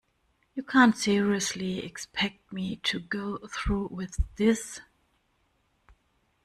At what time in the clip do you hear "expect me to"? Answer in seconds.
1.85-2.99